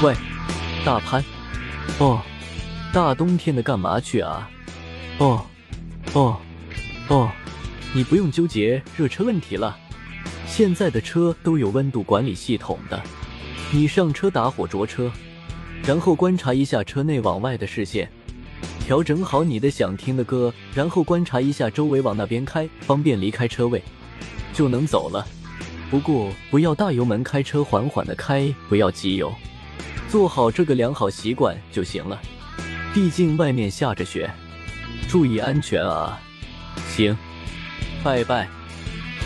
[0.00, 0.14] 喂，
[0.84, 1.24] 大潘。
[1.98, 2.22] 哦，
[2.92, 4.48] 大冬天的干嘛去啊？
[5.18, 5.44] 哦，
[6.12, 6.36] 哦，
[7.08, 7.28] 哦，
[7.92, 9.76] 你不用纠结热车问题了，
[10.46, 13.02] 现在的车都有温度管理系统的。
[13.72, 15.10] 你上车打火着车，
[15.82, 18.08] 然后观察一下车内往外的视线，
[18.78, 23.82] 调整好你的想听的歌，然后观察一下周围往那边开，方便离开车位，
[24.52, 25.26] 就能走了。
[25.90, 29.34] 不过不要大油门开车，缓缓的开，不要急油。
[30.08, 32.18] 做好这个良好习惯就行了，
[32.94, 34.30] 毕竟外面下着雪，
[35.06, 36.18] 注意安全啊！
[36.88, 37.14] 行，
[38.02, 38.48] 拜拜。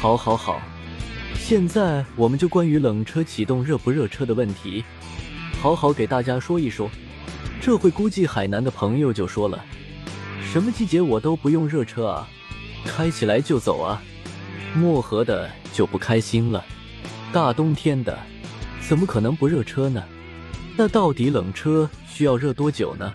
[0.01, 0.61] 好，好，好。
[1.39, 4.85] 现在我们就关于冷车启动热不热车的问题，
[5.61, 6.91] 好好给大家说一说。
[7.61, 9.65] 这会估计海南的朋友就说了，
[10.43, 12.29] 什么季节我都不用热车啊，
[12.85, 14.03] 开起来就走啊。
[14.75, 16.65] 漠河的就不开心了，
[17.33, 18.19] 大冬天的，
[18.81, 20.03] 怎么可能不热车呢？
[20.77, 23.13] 那到底冷车需要热多久呢？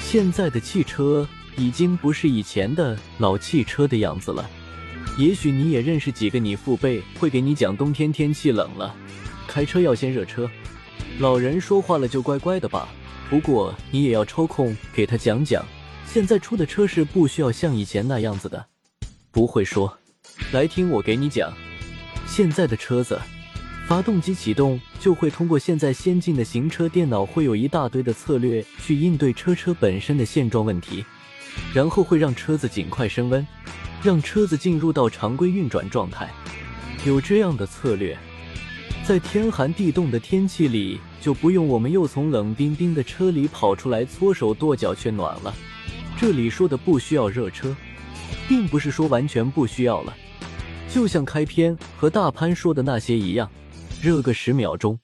[0.00, 4.48] 现在的汽车已经不是以前的老汽车的样子了。
[5.18, 8.94] 也许你也认识几个你父辈会给你讲冬天天气冷了，
[9.46, 10.48] 开车要先热车。
[11.18, 12.88] 老人说话了就乖乖的吧。
[13.28, 15.62] 不过你也要抽空给他讲讲，
[16.06, 18.64] 现在出的车是不需要像以前那样子的。
[19.30, 19.98] 不会说，
[20.52, 21.52] 来听我给你讲，
[22.26, 23.20] 现在的车子。
[23.88, 31.02] 发动机启动就会通过现在先进的行车电脑，会有一大堆的策略去应对车车本身的现状问题，
[31.72, 33.46] 然后会让车子尽快升温，
[34.02, 36.28] 让车子进入到常规运转状态。
[37.06, 38.14] 有这样的策略，
[39.06, 45.54] 在天寒地冻的天气里，就不用我们又从冷冰冰的车里跑出来搓手跺脚却暖了。
[46.18, 47.74] 这里说的不需要热车，
[48.46, 50.14] 并不是说完全不需要了，
[50.92, 53.48] 就像开篇和大潘说的那些一样。
[54.00, 54.98] 热个十秒钟，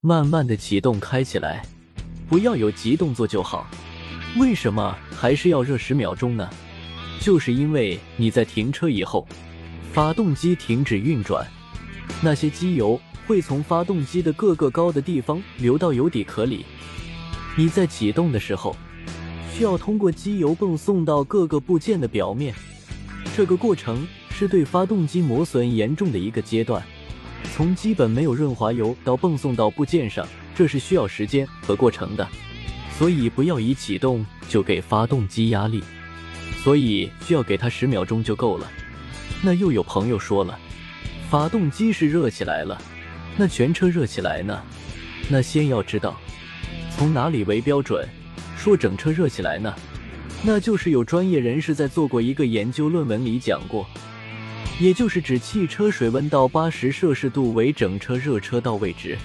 [0.00, 1.62] 慢慢的启动开起来，
[2.28, 3.66] 不要有急动作就好。
[4.38, 6.48] 为什么还是要热十秒钟呢？
[7.20, 9.28] 就是因为你在停车以后，
[9.92, 11.46] 发动机停止运转，
[12.22, 16.64] 那些机油会从发动机的各个高的地方流到油底壳里。
[17.54, 18.74] 你在启动的时候，
[19.52, 22.54] 需要通过机油泵送到各个部件的表面，
[23.36, 26.82] 这个过程是对发动机磨损严重的一个阶段。
[27.54, 32.26] 从基本没有润滑油到泵送到部件上，这是需要时间和过程的，
[32.96, 35.82] 所以不要一启动就给发动机压力，
[36.62, 38.70] 所以需要给它十秒钟就够了。
[39.42, 40.58] 那又有朋友说了，
[41.28, 42.80] 发动机是热起来了，
[43.36, 44.62] 那全车热起来呢？
[45.28, 46.16] 那先要知道
[46.96, 48.08] 从哪里为标准，
[48.56, 49.74] 说整车热起来呢？
[50.44, 53.86] 那就是有专业人士在做过一个研究论文里讲过。
[54.80, 59.16] 也就是指汽车水温到八十摄氏度为整车热车到位置，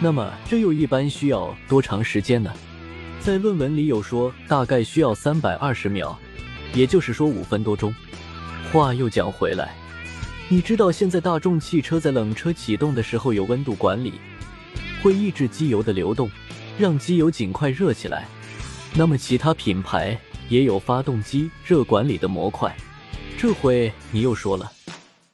[0.00, 2.50] 那么这又一般需要多长时间呢？
[3.20, 6.18] 在论文里有说大概需要三百二十秒，
[6.72, 7.94] 也就是说五分多钟。
[8.72, 9.74] 话又讲回来，
[10.48, 14.14] 你知道现在大众汽车在冷车启动的时候有温度管理，
[15.02, 16.30] 会抑制机油的流动，
[16.78, 18.26] 让机油尽快热起来。
[18.94, 20.18] 那么其他品牌
[20.48, 22.74] 也有发动机热管理的模块，
[23.36, 24.70] 这回你又说了。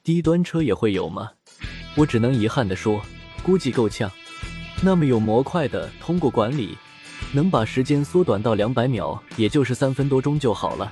[0.03, 1.29] 低端车也会有吗？
[1.95, 2.99] 我只能遗憾地说，
[3.43, 4.11] 估计够呛。
[4.81, 6.75] 那么有模块的，通过管理，
[7.31, 10.91] 能把时间缩短到两百秒，也就是三分多钟就好了，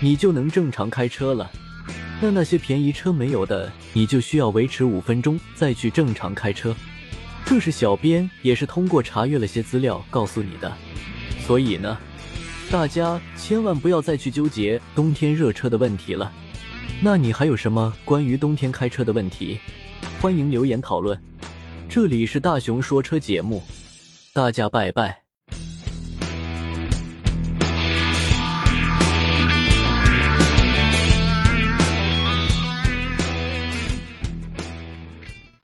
[0.00, 1.50] 你就能正常开车了。
[2.18, 6.74] 那那些便宜车没有的，你就需要维持五分钟再去正常开车。
[7.44, 10.72] 这是小编也是通过查阅了些资料告诉你的。
[11.46, 11.98] 所以呢，
[12.70, 16.32] 大家千万不要再去纠结冬天热车的问题了。
[17.02, 19.58] 那你还有什么关于冬天开车的问题？
[20.20, 21.18] 欢迎留言讨论。
[21.88, 23.62] 这里是大熊说车节目，
[24.34, 25.29] 大家拜拜。